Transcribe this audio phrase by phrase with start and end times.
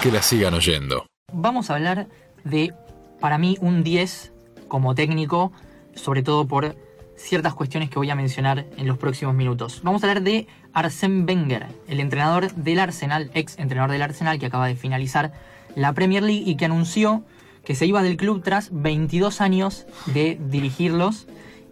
[0.00, 1.06] que la sigan oyendo.
[1.32, 2.08] Vamos a hablar
[2.44, 2.72] de,
[3.20, 4.32] para mí, un 10
[4.68, 5.52] como técnico,
[5.94, 6.76] sobre todo por
[7.16, 9.80] ciertas cuestiones que voy a mencionar en los próximos minutos.
[9.82, 14.46] Vamos a hablar de Arsène Wenger, el entrenador del Arsenal, ex entrenador del Arsenal que
[14.46, 15.32] acaba de finalizar
[15.76, 17.24] la Premier League y que anunció
[17.64, 21.26] que se iba del club tras 22 años de dirigirlos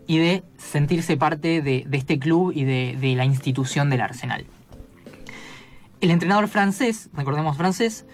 [0.07, 4.45] y de sentirse parte de, este club y de, la institución del Arsenal.
[6.01, 8.07] El entrenador francés, recordemos francés,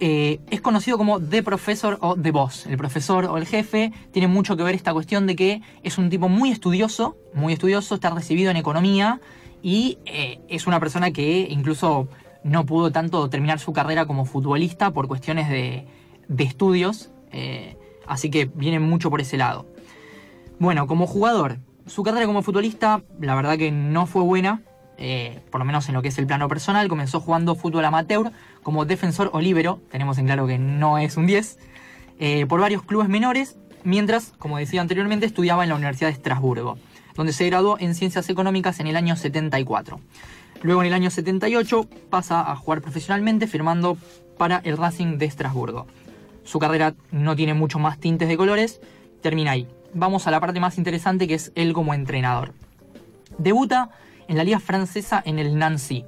[0.00, 2.66] eh, es conocido como The Professor o The Boss.
[2.66, 6.10] El profesor o el jefe tiene mucho que ver esta cuestión de que es un
[6.10, 9.20] tipo muy estudioso, muy estudioso, está recibido en economía
[9.62, 12.08] y eh, es una persona que incluso
[12.42, 15.86] no pudo tanto terminar su carrera como futbolista por cuestiones de,
[16.38, 17.76] estudios, eh,
[18.06, 19.66] así que viene mucho por ese lado.
[20.58, 24.62] Bueno, como jugador, su carrera como futbolista la verdad que no fue buena,
[25.02, 28.30] eh, por lo menos en lo que es el plano personal, comenzó jugando fútbol amateur
[28.62, 31.58] como defensor o líbero, tenemos en claro que no es un 10,
[32.18, 36.78] eh, por varios clubes menores, mientras, como decía anteriormente, estudiaba en la Universidad de Estrasburgo,
[37.16, 40.00] donde se graduó en Ciencias Económicas en el año 74.
[40.60, 43.96] Luego en el año 78 pasa a jugar profesionalmente firmando
[44.36, 45.86] para el Racing de Estrasburgo.
[46.44, 48.82] Su carrera no tiene muchos más tintes de colores,
[49.22, 49.66] termina ahí.
[49.94, 52.52] Vamos a la parte más interesante que es él como entrenador.
[53.38, 53.90] Debuta
[54.30, 56.04] en la liga francesa en el Nancy.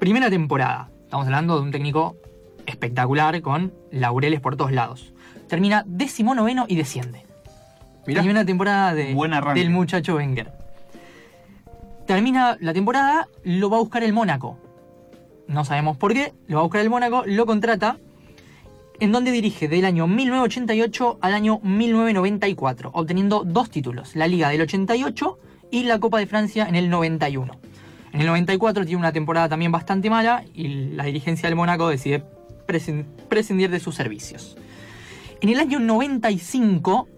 [0.00, 0.90] Primera temporada.
[1.04, 2.16] Estamos hablando de un técnico
[2.66, 5.14] espectacular con laureles por todos lados.
[5.46, 7.24] Termina décimo noveno y desciende.
[8.04, 9.14] Primera temporada de,
[9.54, 10.50] del muchacho Wenger.
[12.08, 14.58] Termina la temporada, lo va a buscar el Mónaco.
[15.46, 17.98] No sabemos por qué, lo va a buscar el Mónaco, lo contrata,
[18.98, 24.62] en donde dirige del año 1988 al año 1994, obteniendo dos títulos, la Liga del
[24.62, 25.38] 88
[25.70, 27.58] y la Copa de Francia en el 91.
[28.12, 32.24] En el 94 tiene una temporada también bastante mala y la dirigencia del Mónaco decide
[33.28, 34.56] prescindir de sus servicios.
[35.40, 37.08] En el año 95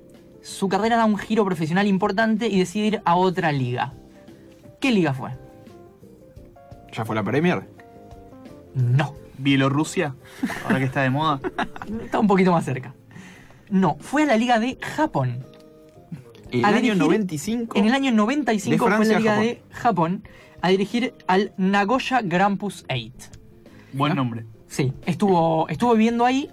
[0.42, 3.92] su carrera da un giro profesional importante y decide ir a otra liga.
[4.80, 5.30] ¿Qué liga fue?
[6.92, 7.68] ¿Ya fue la Premier?
[8.74, 9.14] No.
[9.38, 10.16] ¿Bielorrusia?
[10.64, 11.40] Ahora que está de moda.
[12.04, 12.94] está un poquito más cerca.
[13.70, 15.44] No, fue a la liga de Japón.
[16.50, 17.78] ¿En el año 95?
[17.78, 20.22] En el año 95 fue la Liga de Japón
[20.60, 23.12] a dirigir al Nagoya Grampus 8.
[23.92, 24.44] Buen nombre.
[24.68, 26.50] Sí, estuvo, estuvo viviendo ahí.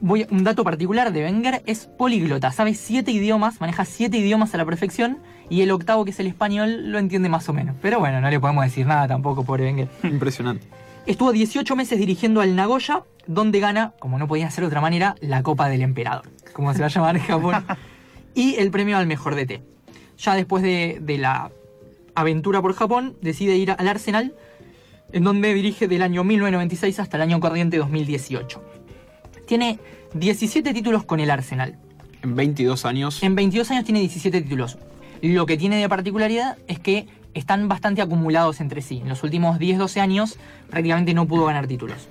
[0.00, 4.58] Voy, un dato particular de Wenger es políglota, sabe siete idiomas, maneja siete idiomas a
[4.58, 5.18] la perfección
[5.48, 7.76] y el octavo, que es el español, lo entiende más o menos.
[7.80, 9.88] Pero bueno, no le podemos decir nada tampoco, por Wenger.
[10.02, 10.66] Impresionante.
[11.06, 15.14] Estuvo 18 meses dirigiendo al Nagoya, donde gana, como no podía ser de otra manera,
[15.20, 17.64] la Copa del Emperador, como se va a llamar en Japón.
[18.36, 19.62] y el premio al mejor DT.
[20.18, 21.50] Ya después de, la
[22.14, 24.34] aventura por Japón, decide ir al Arsenal,
[25.12, 28.62] en donde dirige del año 1996 hasta el año corriente 2018.
[29.46, 29.80] Tiene
[30.14, 31.78] 17 títulos con el Arsenal.
[32.22, 33.22] En 22 años.
[33.22, 34.78] En 22 años tiene 17 títulos.
[35.22, 38.98] Lo que tiene de particularidad es que están bastante acumulados entre sí.
[38.98, 42.08] En los últimos 10-12 años prácticamente no pudo ganar títulos.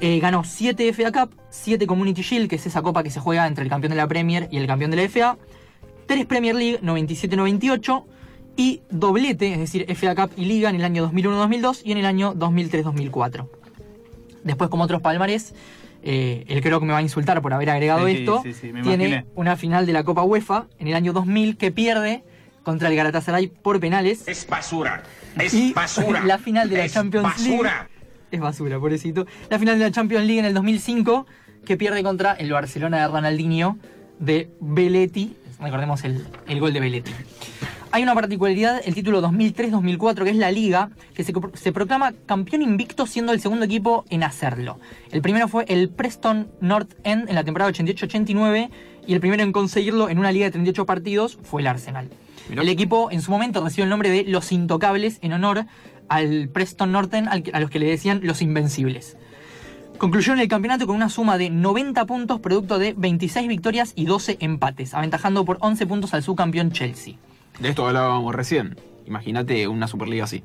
[0.00, 3.46] Eh, ganó 7 FA Cup, 7 Community Shield, que es esa copa que se juega
[3.46, 5.38] entre el campeón de la Premier y el campeón de la FA,
[6.06, 8.04] 3 Premier League 97-98
[8.56, 12.06] y doblete, es decir, FA Cup y Liga en el año 2001-2002 y en el
[12.06, 13.48] año 2003-2004.
[14.44, 15.54] Después, como otros palmares,
[16.02, 18.42] eh, él creo que me va a insultar por haber agregado esto,
[18.82, 22.24] tiene una final de la Copa UEFA en el año 2000 que pierde
[22.64, 24.26] contra el Galatasaray por penales.
[24.26, 25.02] Es basura,
[25.38, 26.24] es basura.
[26.24, 27.70] La final de la Champions basura.
[27.70, 27.91] League
[28.36, 29.26] es basura, pobrecito.
[29.50, 31.26] La final de la Champions League en el 2005,
[31.64, 33.78] que pierde contra el Barcelona de Ronaldinho
[34.18, 35.36] de Belletti.
[35.60, 36.26] Recordemos el,
[36.58, 37.12] gol de Belletti.
[37.92, 42.62] Hay una particularidad, el título 2003-2004, que es la liga, que se, se, proclama campeón
[42.62, 44.78] invicto siendo el segundo equipo en hacerlo.
[45.10, 48.70] El primero fue el Preston North End en la temporada 88-89
[49.06, 52.08] y el primero en conseguirlo en una liga de 38 partidos fue el Arsenal.
[52.50, 55.64] El equipo en su momento recibió el nombre de Los Intocables en honor
[56.14, 59.16] al Preston Norton, a los que le decían los Invencibles.
[59.98, 64.38] Concluyeron el campeonato con una suma de 90 puntos, producto de 26 victorias y 12
[64.40, 67.14] empates, aventajando por 11 puntos al subcampeón Chelsea.
[67.60, 68.76] De esto hablábamos recién.
[69.06, 70.42] Imagínate una Superliga así.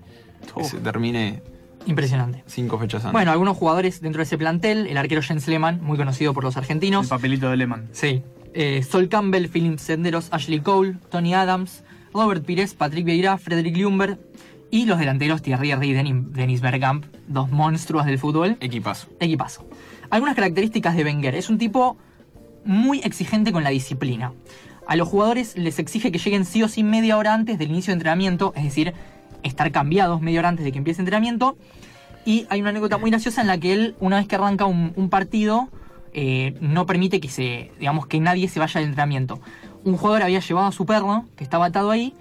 [0.56, 1.42] Que se termine.
[1.88, 2.44] Impresionante.
[2.46, 3.14] Cinco fechas antes.
[3.14, 6.56] Bueno, algunos jugadores dentro de ese plantel, el arquero Jens Lehmann, muy conocido por los
[6.58, 7.06] argentinos.
[7.06, 7.88] El papelito de Lehmann.
[7.94, 8.22] Sí.
[8.54, 11.84] Eh, Sol Campbell, Philip Senderos, Ashley Cole, Tony Adams,
[12.14, 14.20] Robert Pires, Patrick Vieira, Frederick Lumber,
[14.70, 18.58] y los delanteros Thierry Henry y Denis Bergkamp, dos monstruos del fútbol.
[18.60, 19.08] Equipazo.
[19.20, 19.68] Equipazo.
[20.10, 21.36] Algunas características de Wenger.
[21.36, 21.98] Es un tipo
[22.66, 24.34] muy exigente con la disciplina.
[24.88, 27.92] A los jugadores les exige que lleguen sí o sí media hora antes del inicio
[27.92, 28.94] de entrenamiento, es decir,
[29.44, 31.58] estar cambiados media hora antes de que empiece el entrenamiento.
[32.26, 34.94] Y hay una anécdota muy graciosa en la que él, una vez que arranca un,
[34.96, 35.70] un partido,
[36.14, 39.40] eh, no permite que se, digamos, que nadie se vaya al entrenamiento.
[39.84, 42.16] Un jugador había llevado a su perro, que estaba atado ahí,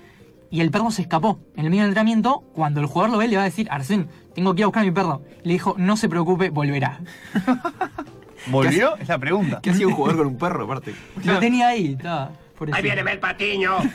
[0.50, 1.40] y el perro se escapó.
[1.56, 4.08] En el medio del entrenamiento, cuando el jugador lo ve, le va a decir, Arsén,
[4.34, 5.22] tengo que ir a buscar a mi perro.
[5.42, 7.00] Le dijo, no se preocupe, volverá.
[8.48, 8.96] ¿Volvió?
[8.96, 9.60] Es la pregunta.
[9.62, 10.94] ¿Qué hacía un jugador con un perro aparte?
[11.24, 12.30] Lo tenía ahí, estaba.
[12.72, 13.76] Ahí viene el patiño.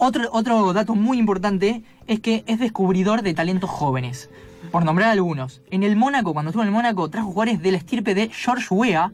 [0.00, 4.30] Otro, otro dato muy importante es que es descubridor de talentos jóvenes.
[4.70, 5.60] Por nombrar algunos.
[5.70, 8.66] En el Mónaco, cuando estuvo en el Mónaco, trajo jugadores de la estirpe de George
[8.70, 9.12] Weah,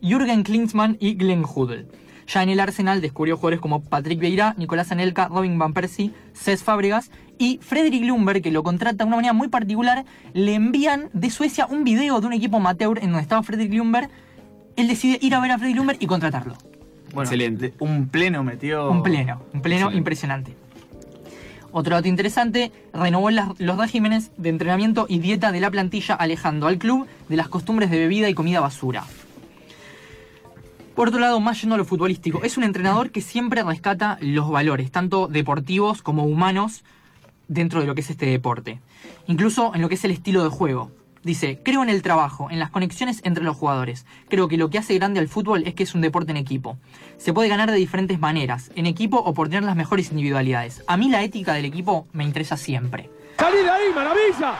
[0.00, 1.86] Jürgen Klinsmann y Glenn Hoddle.
[2.26, 6.62] Ya en el Arsenal descubrió jugadores como Patrick Vieira, Nicolás Anelka, Robin Van Persie, Cés
[6.62, 11.30] Fábregas y Frederick Lumber, que lo contrata de una manera muy particular, le envían de
[11.30, 14.08] Suecia un video de un equipo amateur en donde estaba Frederick Lumber.
[14.76, 16.54] Él decide ir a ver a Frederick Lumber y contratarlo.
[17.12, 17.74] Bueno, Excelente.
[17.78, 18.90] Un pleno metió.
[18.90, 19.98] Un pleno, un pleno Excelente.
[19.98, 20.56] impresionante.
[21.76, 26.68] Otro dato interesante, renovó las- los regímenes de entrenamiento y dieta de la plantilla alejando
[26.68, 29.04] al club de las costumbres de bebida y comida basura.
[30.94, 34.48] Por otro lado, más yendo a lo futbolístico, es un entrenador que siempre rescata los
[34.48, 36.84] valores, tanto deportivos como humanos,
[37.48, 38.80] dentro de lo que es este deporte.
[39.26, 40.92] Incluso en lo que es el estilo de juego.
[41.24, 44.06] Dice, creo en el trabajo, en las conexiones entre los jugadores.
[44.28, 46.78] Creo que lo que hace grande al fútbol es que es un deporte en equipo.
[47.16, 50.84] Se puede ganar de diferentes maneras, en equipo o por tener las mejores individualidades.
[50.86, 53.10] A mí la ética del equipo me interesa siempre.
[53.38, 54.54] ¡Salí de ahí, maravilla!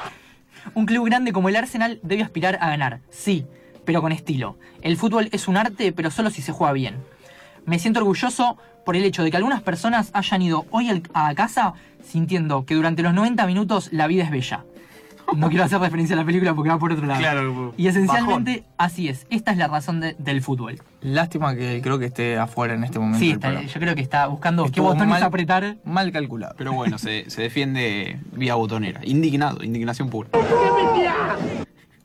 [0.75, 3.47] Un club grande como el Arsenal debe aspirar a ganar, sí,
[3.85, 4.57] pero con estilo.
[4.83, 6.97] El fútbol es un arte, pero solo si se juega bien.
[7.67, 11.75] Me siento orgulloso por el hecho de que algunas personas hayan ido hoy a casa
[12.03, 14.65] sintiendo que durante los 90 minutos la vida es bella.
[15.35, 17.19] No quiero hacer referencia a la película porque va por otro lado.
[17.19, 19.27] Claro, Y esencialmente, así es.
[19.31, 20.83] Esta es la razón de- del fútbol.
[21.01, 23.21] Lástima que creo que esté afuera en este momento.
[23.21, 25.77] Sí, está- yo creo que está buscando qué Estuvo botones mal- apretar.
[25.87, 26.55] Mal calculado.
[26.59, 29.01] Pero bueno, se, se defiende vía botonera.
[29.03, 30.29] Indignado, indignación pura.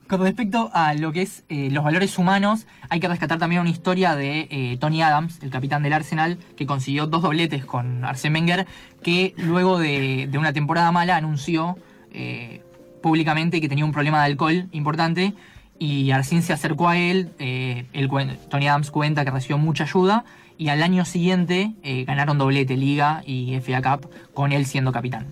[0.10, 3.70] Con respecto a lo que es eh, los valores humanos, hay que rescatar también una
[3.70, 8.34] historia de eh, Tony Adams, el capitán del Arsenal, que consiguió dos dobletes con Arsène
[8.34, 8.66] Wenger,
[9.04, 11.78] que luego de, una temporada mala anunció
[12.12, 12.64] eh,
[13.04, 15.36] públicamente que tenía un problema de alcohol importante
[15.78, 18.10] y Arsène se acercó a él, él
[18.50, 20.26] Tony Adams cuenta que recibió mucha ayuda
[20.58, 25.28] y al año siguiente ganaron doblete Liga y FA Cup con él siendo capitán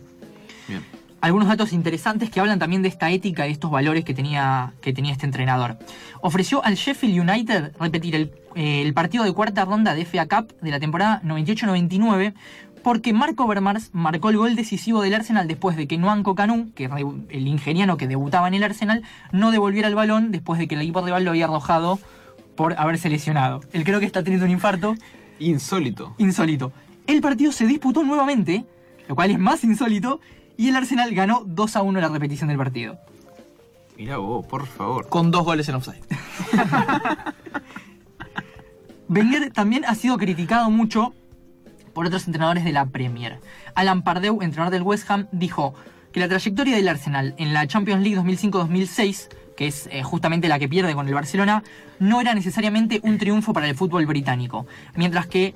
[0.69, 0.96] Bien.
[1.21, 4.73] Algunos datos interesantes que hablan también de esta ética y de estos valores que tenía,
[4.81, 5.77] que tenía este entrenador.
[6.21, 10.53] Ofreció al Sheffield United repetir el, eh, el partido de cuarta ronda de FA Cup
[10.61, 12.33] de la temporada 98-99
[12.83, 16.85] porque Marco Overmars marcó el gol decisivo del Arsenal después de que Nwanko Kanu, que
[17.29, 19.03] el ingeniano que debutaba en el Arsenal,
[19.33, 21.99] no devolviera el balón después de que el equipo rival lo había arrojado
[22.55, 23.59] por haberse lesionado.
[23.73, 24.95] Él creo que está teniendo un infarto
[25.39, 26.15] Insólito.
[26.17, 26.71] insólito.
[27.07, 28.65] El partido se disputó nuevamente,
[29.07, 30.19] lo cual es más insólito,
[30.57, 32.97] y el Arsenal ganó 2 a 1 la repetición del partido.
[33.95, 35.07] Mirá vos, por favor.
[35.07, 36.03] Con dos goles en offside.
[39.09, 41.13] Wenger también ha sido criticado mucho
[41.93, 43.39] por otros entrenadores de la Premier.
[43.73, 45.73] Alan Pardew, entrenador del West Ham, dijo
[46.11, 50.59] que la trayectoria del Arsenal en la Champions League 2005-2006, que es eh, justamente la
[50.59, 51.63] que pierde con el Barcelona,
[51.99, 55.55] no era necesariamente un triunfo para el fútbol británico, mientras que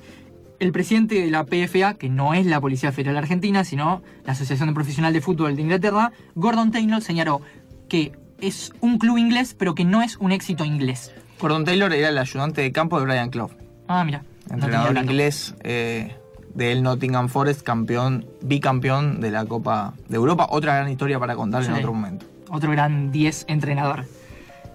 [0.62, 4.68] el presidente de la PFA, que no es la Policía Federal Argentina, sino la Asociación
[4.68, 7.40] de Profesional de Fútbol de Inglaterra, Gordon Taylor señaló
[7.88, 11.12] que es un club inglés, pero que no es un éxito inglés.
[11.40, 13.50] Gordon Taylor era el ayudante de campo de Brian Clough,
[13.88, 14.22] Ah, mira.
[14.50, 16.14] entrenador inglés eh,
[16.54, 20.46] del Nottingham Forest, campeón, bicampeón de la Copa de Europa.
[20.50, 22.26] Otra gran historia para contar en otro momento.
[22.50, 24.04] otro gran 10 entrenador.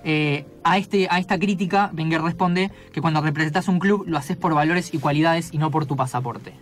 [0.03, 4.38] Eh, a, este, a esta crítica, Wenger responde que cuando representas un club lo haces
[4.38, 6.53] por valores y cualidades y no por tu pasaporte.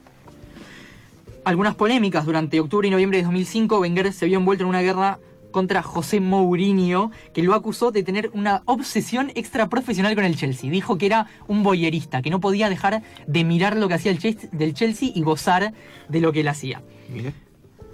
[1.43, 2.25] Algunas polémicas.
[2.25, 5.19] Durante octubre y noviembre de 2005, Wenger se vio envuelto en una guerra
[5.51, 10.69] contra José Mourinho, que lo acusó de tener una obsesión extra profesional con el Chelsea.
[10.69, 14.19] Dijo que era un boyerista, que no podía dejar de mirar lo que hacía el
[14.19, 15.73] Chelsea, del Chelsea y gozar
[16.09, 16.81] de lo que él hacía.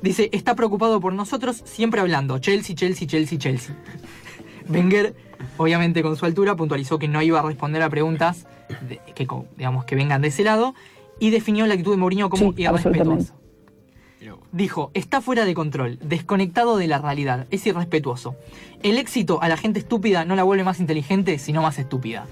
[0.01, 3.75] Dice, está preocupado por nosotros, siempre hablando, Chelsea, Chelsea, Chelsea, Chelsea.
[4.71, 5.15] Wenger,
[5.57, 8.45] obviamente con su altura, puntualizó que no iba a responder a preguntas
[8.87, 10.73] de- que, digamos, que vengan de ese lado
[11.19, 13.33] y definió la actitud de Mourinho como Sí, irrespetuosa.
[14.51, 18.35] Dijo, está fuera de control, desconectado de la realidad, es irrespetuoso.
[18.83, 22.25] El éxito a la gente estúpida no la vuelve más inteligente, sino más estúpida.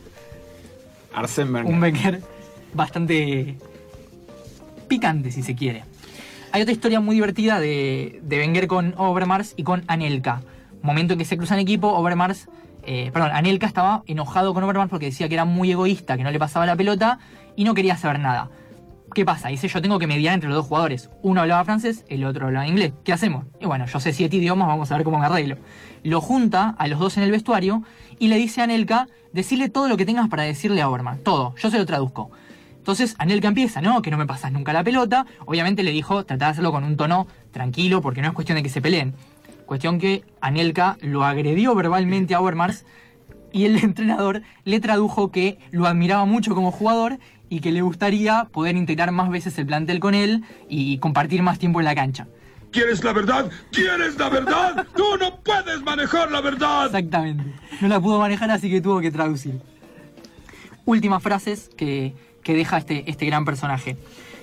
[1.15, 1.73] Arsène Wenger.
[1.73, 2.21] Un Wenger
[2.73, 3.57] bastante
[4.87, 5.83] picante, si se quiere.
[6.51, 10.41] Hay otra historia muy divertida de, de Wenger con Overmars y con Anelka.
[10.81, 12.47] Momento en que se cruzan equipo, Overmars,
[12.83, 16.31] eh, perdón, Anelka estaba enojado con Overmars porque decía que era muy egoísta, que no
[16.31, 17.19] le pasaba la pelota
[17.55, 18.49] y no quería saber nada.
[19.13, 19.49] ¿Qué pasa?
[19.49, 21.09] Dice, yo tengo que mediar entre los dos jugadores.
[21.23, 22.93] Uno hablaba francés, el otro hablaba inglés.
[23.03, 23.45] ¿Qué hacemos?
[23.59, 25.57] Y bueno, yo sé siete idiomas, vamos a ver cómo me arreglo.
[26.03, 27.83] Lo junta a los dos en el vestuario
[28.19, 31.23] y le dice a Anelka, decirle todo lo que tengas para decirle a Overmars.
[31.23, 32.29] Todo, yo se lo traduzco.
[32.77, 34.01] Entonces Anelka empieza, ¿no?
[34.01, 35.25] Que no me pasas nunca la pelota.
[35.45, 38.63] Obviamente le dijo, trata de hacerlo con un tono tranquilo, porque no es cuestión de
[38.63, 39.15] que se peleen.
[39.69, 42.85] Cuestión que Anelka lo agredió verbalmente a Overmars
[43.51, 48.45] y el entrenador le tradujo que lo admiraba mucho como jugador y que le gustaría
[48.45, 52.27] poder integrar más veces el plantel con él y compartir más tiempo en la cancha.
[52.71, 53.51] ¿Quieres la verdad?
[53.71, 54.87] ¿Quieres la verdad?
[54.95, 56.87] ¡Tú no puedes manejar la verdad!
[56.87, 57.53] Exactamente.
[57.79, 59.61] No la pudo manejar, así que tuvo que traducir.
[60.85, 63.97] Últimas frases que, que deja este, este gran personaje.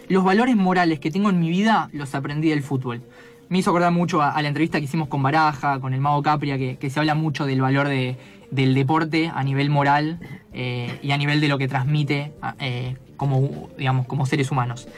[0.09, 3.03] Los valores morales que tengo en mi vida los aprendí del fútbol.
[3.49, 6.59] Me hizo acordar mucho a, la entrevista que hicimos con Baraja, con el Mago Capria,
[6.59, 8.17] que, que se habla mucho del valor de,
[8.51, 10.21] del deporte a nivel moral
[10.53, 14.89] eh, y a nivel de lo que transmite eh, como, digamos, como seres humanos.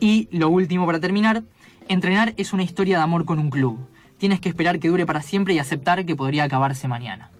[0.00, 1.42] Y lo último para terminar,
[1.88, 3.78] entrenar es una historia de amor con un club.
[4.18, 7.30] Tienes que esperar que dure para siempre y aceptar que podría acabarse mañana.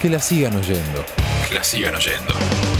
[0.00, 1.04] Que la sigan oyendo.
[1.48, 2.71] Que la sigan oyendo.